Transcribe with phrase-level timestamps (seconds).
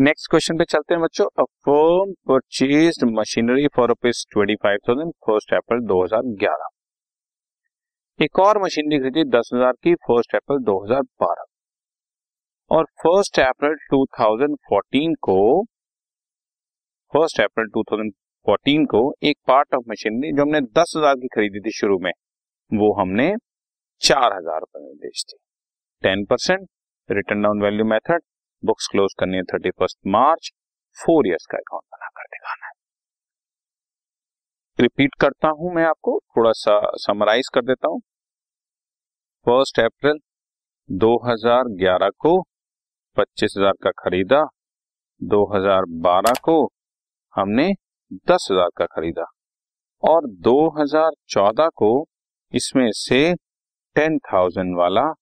[0.00, 5.10] Next question पे चलते हैं बच्चों। A firm purchase machinery for rupees twenty five thousand
[5.26, 10.78] first April दो हज़ार ग्यारह एक और मशीनरी खरीदी दस हज़ार की फ़र्स्ट अप्रैल दो
[10.84, 11.44] हज़ार बारह
[12.70, 15.36] और first April two thousand fourteen को
[17.12, 18.12] first April two thousand
[18.46, 22.12] fourteen को एक पार्ट ऑफ़ मशीनरी जो हमने दस हज़ार की खरीदी थी शुरू में,
[22.70, 23.30] वो हमने
[24.02, 25.38] चार हज़ार रुपए में बेच दी।
[26.02, 26.68] Ten percent
[27.08, 28.20] return down value method
[28.64, 30.50] books close करनी है thirty first March
[30.98, 32.72] four years का अकाउंट बनाकर दिखाना है।
[34.78, 38.00] रिपीट करता हूँ मैं आपको थोड़ा सा समराइज कर देता हूँ।
[39.46, 40.18] फ़र्स्ट अप्रैल
[40.88, 42.40] 2011 को
[43.16, 44.42] 25,000 का खरीदा
[45.20, 46.72] 2012 को
[47.34, 47.72] हमने
[48.26, 49.24] 10,000 का खरीदा
[50.02, 52.06] और 2014 को
[52.54, 53.34] इसमें से
[53.96, 55.12] 10,000 वाला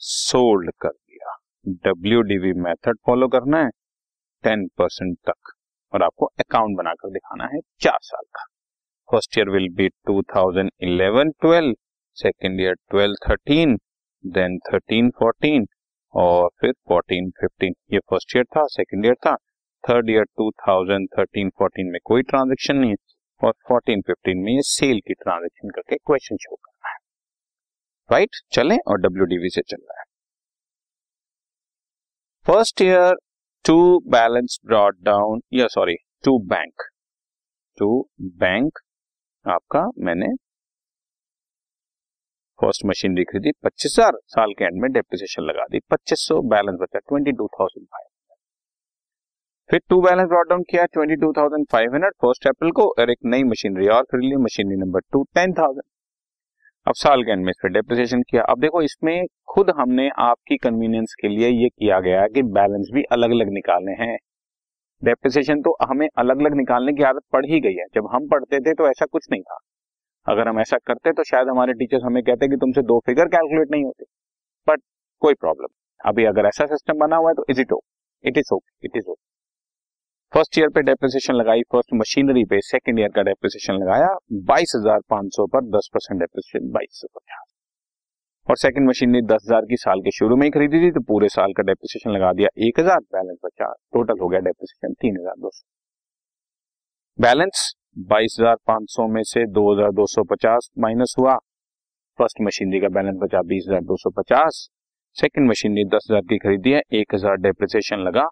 [0.00, 0.92] सोल्ड कर
[1.66, 3.70] डब्ल्यू डीवी मेथड फॉलो करना है
[4.44, 5.52] टेन परसेंट तक।
[5.92, 8.44] और आपको अकाउंट बनाकर दिखाना है चार साल का।
[9.08, 11.74] First year will be two thousand eleven twelve
[12.16, 13.76] second year twelve thirteen
[14.24, 15.66] then thirteen fourteen
[16.14, 19.34] और फिर फोर्टीन फिफ्टीन ये फ़र्स्ट ईयर था सेकेंड ईयर था।
[19.84, 22.96] Third year two thousand thirteen fourteen में कोई ट्रांजेक्शन नहीं है।
[23.40, 26.96] और फोर्टीन फिफ्टीन में ये सेल की ट्रांजेक्शन करके क्वेश्चन शो करना है।
[28.10, 28.54] Right right?
[28.54, 30.04] चलें और डब्ल्यू से चल रहा है।
[32.50, 33.14] First year
[33.64, 33.74] to
[34.06, 36.82] balance brought down या sorry to bank
[37.78, 37.88] to
[38.38, 38.78] bank
[39.46, 40.32] आपका मैंने
[42.58, 46.78] फ़र्स्ट मशीनरी खरीदी पच्चीस हज़ार साल के एंड में डेप्रिसिएशन लगा दी, पच्चीस सौ बैलेंस
[46.80, 48.08] बचा ट्वेंटी टू थाउज़ेंड फाइव
[49.70, 53.10] फिर टू बैलेंस ब्रॉड डाउन किया twenty two thousand five hundred first April को, और
[53.10, 55.82] एक नई मशीनरी और खरीद ली machinery number two ten thousand
[56.86, 61.14] अब साल के एंड में फिर डेप्रिसिएशन किया। अब देखो, इसमें खुद हमने आपकी कन्वीनियंस
[61.20, 64.16] के लिए ये किया गया है कि बैलेंस भी अलग अलग निकालने हैं।
[65.02, 68.60] डेप्रिसिएशन तो हमें अलग अलग निकालने की आदत पड़ ही गई है। जब हम पढ़ते
[68.60, 69.58] थे तो ऐसा कुछ नहीं था।
[70.26, 73.70] अगर हम ऐसा करते तो शायद हमारे टीचर्स हमें कहते कि तुमसे दो फिगर कैलकुलेट
[73.70, 74.04] नहीं होते।
[74.68, 74.80] बट
[75.22, 75.68] कोई प्रॉब्लम
[76.00, 78.96] अभी अगर ऐसा सिस्टम बना हुआ है तो is it okay it is okay it
[78.96, 79.39] is okay
[80.32, 84.08] first year पे डेप्रिसिएशन लगाई फ़र्स्ट मशीनरी पे सेकंड ईयर का डेप्रिसिएशन लगाया,
[84.48, 87.46] बाईस हज़ार पाँच सौ पर दस परसेंट डेप्रिसिएशन बाईस सौ पचास
[88.46, 91.28] और सेकंड मशीनरी दस हज़ार की साल के शुरू में ही खरीदी थी तो पूरे
[91.30, 95.34] साल का डेप्रिसिएशन लगा दिया एक हज़ार बैलेंस पचास टोटल हो गया डेप्रिसिएशन तीन हज़ार
[95.38, 95.66] दो सौ।
[97.18, 97.70] बैलेंस
[98.08, 101.36] बाईस हज़ार पाँच सौ में से दो हज़ार दो सौ पचास माइनस हुआ।
[102.18, 104.66] फ़र्स्ट मशीनरी का बैलेंस बचा बीस हज़ार दो सौ पचास।
[105.16, 108.28] सेकेंड मशीनरी दस हज़ार की खरीदी है, एक हज़ार डेप्रिसिएशन लगा।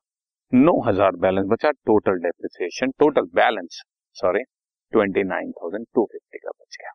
[0.53, 3.81] नौ हज़ार बैलेंस बचा total depreciation total balance
[4.17, 4.43] sorry
[4.93, 6.93] twenty nine thousand two fifty का बच गया।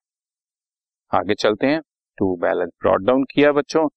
[1.12, 1.82] आगे चलते हैं
[2.18, 3.88] टू बैलेंस ब्रॉड डाउन किया बच्चों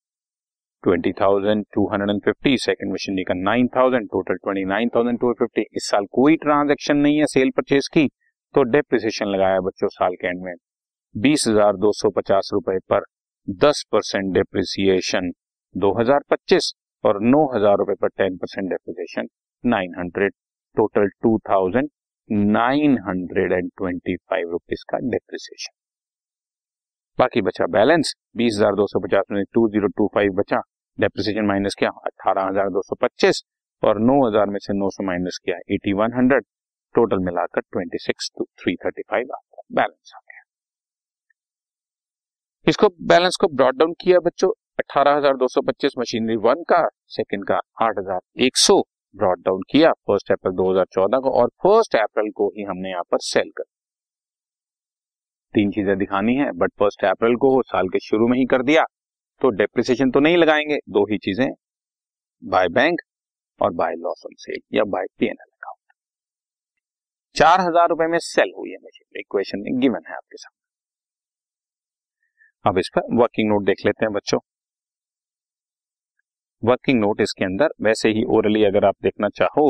[0.85, 5.21] twenty thousand two hundred and fifty second machinery का nine thousand total twenty nine thousand
[5.21, 8.07] two fifty इस साल कोई ट्रांजेक्शन नहीं है सेल परचेज की
[8.55, 10.55] तो डेप्रिसिएशन लगाया बच्चों साल के एंड में,
[11.15, 13.05] बीस हज़ार दो सौ पचास रुपए पर
[13.65, 15.33] दस परसेंट डेप्रिसिएशन
[15.75, 16.73] दो हज़ार पच्चीस
[17.05, 19.29] और नौ हज़ार रुपए पर ten percent depreciation
[19.67, 20.33] nine hundred
[20.77, 21.89] total two thousand
[22.29, 25.75] nine hundred and twenty five rupees का डेप्रिसिएशन
[27.19, 30.61] बाकी बचा बैलेंस बीस हज़ार दो सौ पचास में टू ज़ीरो टू फाइव बचा
[30.99, 33.43] डेप्रिसिएशन माइनस किया अठारह हज़ार दो सौ पच्चीस
[33.83, 36.45] और नौ हज़ार में से नौ सौ माइनस किया एटी वन हंड्रेड
[36.95, 40.43] टोटल मिलाकर twenty six two three thirty five आपका बैलेंस आ गया।
[42.67, 46.83] इसको बैलेंस को ब्रॉड डाउन किया बच्चों, अठारह हज़ार दो सौ पच्चीस मशीनरी वन का
[47.11, 48.81] सेकंड का आठ हज़ार एक सौ
[49.17, 53.19] ब्रॉड डाउन किया फ़र्स्ट अप्रैल 2014 को और फ़र्स्ट अप्रैल को ही हमने यहाँ पर
[53.23, 53.65] सेल कर।
[55.55, 58.85] तीन चीज़ें दिखानी है बट फ़र्स्ट अप्रैल को साल के शुरू में ही कर दिया
[59.41, 61.49] तो डेप्रिसिएशन तो नहीं लगाएँगे, दो ही चीज़ें
[62.43, 63.01] बाय बैंक
[63.61, 65.93] और बाय लॉस ऑन सेल या by P N L account
[67.37, 70.65] चार हज़ार रुपए में सेल हुई है मशीन इक्वेशन में गिवन है आपके सामने।
[72.65, 74.39] अब इस पर वर्किंग नोट देख लेते हैं बच्चों।
[76.63, 79.67] वर्किंग नोट इसके अंदर, वैसे ही ओरली अगर आप देखना चाहो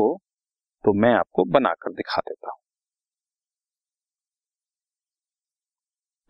[0.85, 2.59] तो मैं आपको बनाकर दिखा देता हूँ।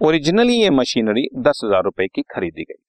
[0.01, 2.83] ओरिजिनली ये मशीनरी दस हज़ार रुपए की खरीदी गई।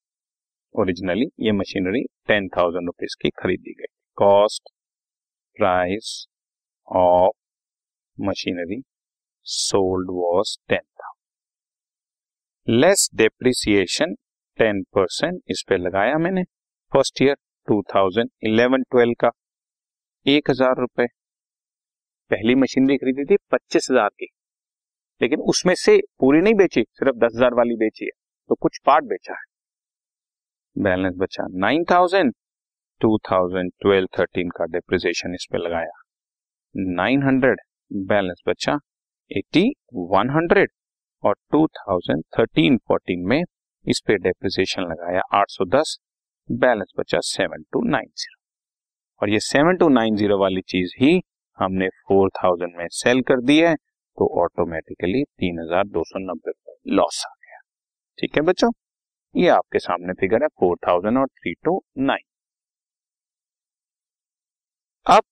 [0.76, 3.86] ओरिजिनली ये मशीनरी टेन थाउज़ेंड रुपीज़ की खरीदी गई।
[4.18, 4.70] Cost
[5.58, 6.28] price
[6.88, 7.36] of
[8.18, 8.82] machinery
[9.46, 11.16] sold was ten thousand
[12.68, 14.14] less depreciation
[14.60, 16.44] ten percent इस पे लगाया मैंने।
[16.92, 17.36] फ़र्स्ट ईयर
[17.68, 19.32] 2011-12 का,
[20.26, 21.06] एक हज़ार रुपए।
[22.32, 24.28] पहली मशीनरी खरीदी थी पच्चीस हज़ार की।
[25.22, 28.12] लेकिन उसमें से पूरी नहीं बेची, सिर्फ़ दस हज़ार वाली बेची है
[28.50, 29.46] तो कुछ पार्ट बेचा है।
[30.76, 32.34] बैलेंस बचा। Nine thousand
[33.02, 36.02] two thousand twelve thirteen का डिप्रिसिएशन इस पे लगाया।
[36.76, 37.60] नाइन हंड्रेड
[37.92, 38.78] बैलेंस बचा।
[39.32, 39.64] एटी
[40.12, 40.70] वन हंड्रेड
[41.24, 43.42] और टू थाउज़ेंड थर्टीन फोर्टीन में
[43.86, 45.98] इस पे डेप्रिसिएशन लगाया। आठ सौ दस
[46.50, 48.36] बैलेंस बचा सेवन टू नाइन ज़ीरो।
[49.22, 51.20] और ये सेवन टू नाइन ज़ीरो वाली चीज़ ही
[51.58, 56.52] हमने फोर थाउज़ेंड में सेल कर दी है तो ऑटोमेटिकली तीन हज़ार दो सौ नब्बे
[56.92, 57.60] लॉस आ गया।
[58.20, 58.72] ठीक है बच्चों?
[59.36, 62.26] ये आपके सामने फिगर है फोर थाउज़ेंड और थ्री टू नाइन।
[65.06, 65.24] अब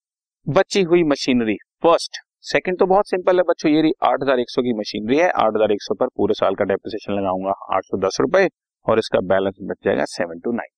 [0.47, 5.18] बची हुई मशीनरी फ़र्स्ट सेकंड तो बहुत सिंपल है बच्चों, ये एक सौ की मशीनरी
[5.18, 8.47] है, आठ हज़ार एक सौ पर पूरे साल का डेप्रिसिएशन लगाऊँगा आठ सौ दस रुपए,
[8.85, 10.75] और इसका बैलेंस बच जाएगा सेवन टू नाइन।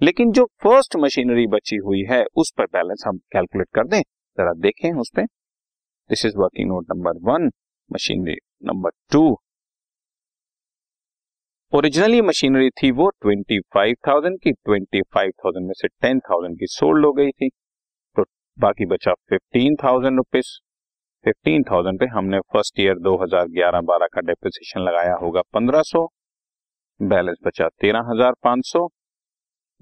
[0.00, 4.00] लेकिन जो फ़र्स्ट मशीनरी बची हुई है, उस पर बैलेंस हम कैलकुलेट कर दें।
[4.38, 5.24] जरा देखें उस पर
[6.10, 7.50] this is working note number one
[7.90, 9.22] machinery number two
[11.72, 16.58] originally machinery थी वो ट्वेंटी फाइव थाउज़ेंड की ट्वेंटी फाइव थाउज़ेंड में से टेन थाउज़ेंड
[16.58, 17.48] की सोल्ड हो गई थी।
[18.16, 18.24] तो
[18.58, 20.50] बाकी बचा fifteen thousand rupees
[21.24, 25.82] fifteen thousand पे हमने फ़र्स्ट ईयर दो हज़ार ग्यारह बारह का डेप्रिसिएशन लगाया होगा पंद्रह
[25.84, 26.06] सौ।
[27.00, 28.10] बैलेंस बचा तेरह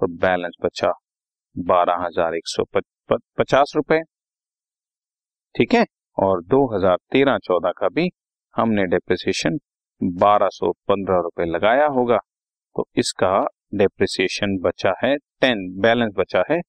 [0.00, 0.92] तो बैलेंस बचा
[1.56, 2.64] बारह हज़ार एक सौ
[3.10, 4.00] पचास रुपए।
[5.54, 5.84] ठीक है?
[6.18, 8.10] और 2013-14 का भी
[8.54, 9.58] हमने डेप्रिसिएशन
[10.00, 12.18] 1215 रुपए लगाया होगा।
[12.76, 16.60] तो इसका डेप्रिसिएशन बचा है टेन बैलेंस बचा है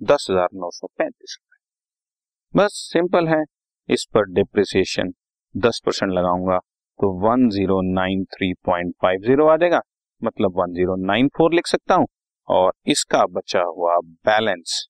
[0.00, 3.42] दस हज़ार नौ सौ पैंतीस रुपए। बस सिंपल है।
[3.88, 5.12] इस पर डेप्रिसिएशन
[5.56, 6.58] दस परसेंट लगाऊँगा।
[7.00, 9.80] तो one zero nine three point five zero आ जाएगा।
[10.22, 12.06] मतलब वन ज़ीरो नाइन फोर लिख सकता हूँ।
[12.48, 14.86] और इसका बचा हुआ बैलेंस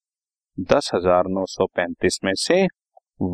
[0.73, 2.63] दस हज़ार नौ सौ पैंतीस में से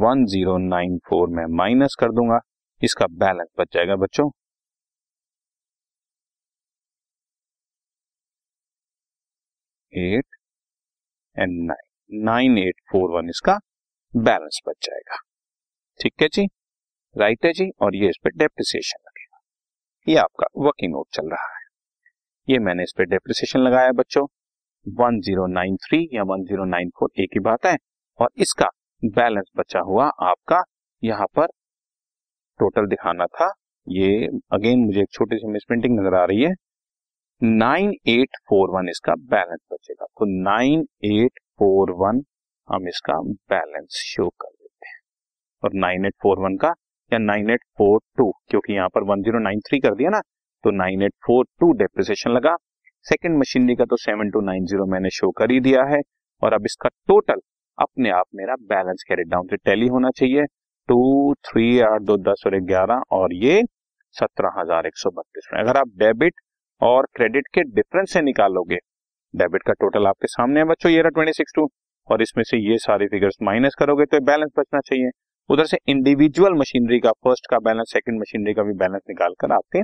[0.02, 2.40] वन ज़ीरो नाइन फोर में माइनस कर दूँगा।
[2.82, 4.30] इसका बैलेंस बच जाएगा बच्चों।
[9.92, 10.24] Eight
[11.36, 13.58] and nine nine eight four one इसका
[14.14, 15.16] बैलेंस बच जाएगा।
[16.00, 16.46] ठीक है जी?
[17.16, 19.40] राइट है जी, और ये इस पर डेप्रिसिएशन लगेगा।
[20.06, 21.62] ये आपका वर्किंग नोट चल रहा है।
[22.48, 24.26] ये मैंने इस पर डेप्रिसिएशन लगाया बच्चों।
[24.86, 27.76] वन ज़ीरो नाइन थ्री या वन ज़ीरो नाइन फोर एक ही बात है,
[28.20, 28.68] और इसका
[29.02, 30.62] बैलेंस बचा हुआ आपका
[31.02, 31.46] यहाँ पर
[32.60, 33.52] टोटल दिखाना था।
[33.86, 36.52] ये अगेन मुझे एक छोटी सी मिसप्रिंटिंग नज़र आ रही है।
[37.40, 42.22] नाइन एट फोर वन इसका बैलेंस बचेगा। तो नाइन एट फोर वन
[42.68, 43.20] हम इसका
[43.50, 45.00] बैलेंस शो कर देते हैं।
[45.62, 46.74] और नाइन एट फोर वन का
[47.12, 50.20] या नाइन एट फोर टू, क्योंकि यहाँ पर वन ज़ीरो नाइन थ्री कर दिया ना
[50.64, 52.56] तो nine eight four two depreciation लगा।
[53.06, 56.00] सेकेंड मशीनरी का तो सेवन टू नाइन ज़ीरो मैंने शो कर ही दिया है,
[56.42, 57.40] और अब इसका टोटल
[57.78, 60.44] अपने आप मेरा बैलेंस कैरेट डाउन से टैली होना चाहिए।
[60.88, 63.62] टू थ्री आठ, दो, दस और ग्यारह, और ये
[64.16, 66.34] सत्रह हज़ार एक सौ बत्तीस। अगर आप डेबिट
[66.82, 68.76] और क्रेडिट के डिफरेंस से निकालोगे
[69.34, 71.68] डेबिट का टोटल आपके सामने है, बच्चों, ये रहा ट्वेंटी सिक्स टू
[72.08, 75.10] और इसमें से ये सारी फिगर्स माइनस करोगे तो बैलेंस बचना चाहिए।
[75.50, 79.52] उधर से इंडिविजुअल मशीनरी का फ़र्स्ट का बैलेंस सेकंड मशीनरी का भी बैलेंस निकाल कर
[79.52, 79.82] आपके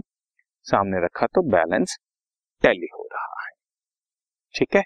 [0.67, 1.97] सामने रखा तो बैलेंस
[2.63, 3.51] टैली हो रहा है।
[4.55, 4.83] ठीक है?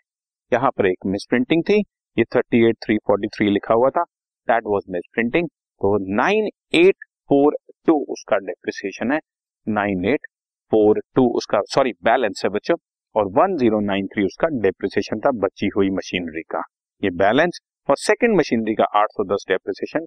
[0.53, 1.79] यहाँ पर एक मिस प्रिंटिंग थी,
[2.17, 4.03] ये thirty eight three forty three लिखा हुआ था।
[4.49, 7.57] दैट वॉज़ मिस प्रिंटिंग तो नाइन एट फोर
[7.87, 9.21] टू उसका डेप्रिसिएशन है।
[9.67, 10.27] नाइन एट
[10.73, 12.77] फोर टू उसका सॉरी बैलेंस है बच्चों,
[13.15, 16.63] और वन ज़ीरो नाइन थ्री उसका डेप्रिसिएशन था, बची हुई मशीनरी का।
[17.03, 20.07] ये बैलेंस और सेकेंड मशीनरी का आठ सौ दस डेप्रिसिएशन